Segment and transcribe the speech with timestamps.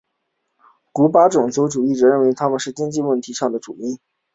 [0.91, 3.99] 古巴种族主义者认为他们是经济问题的主因。